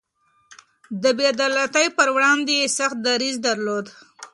د 1.01 1.03
بې 1.17 1.25
عدالتۍ 1.33 1.87
پر 1.97 2.07
وړاندې 2.15 2.53
يې 2.61 2.67
سخت 2.77 2.97
دريځ 3.07 3.35
درلود. 3.47 3.85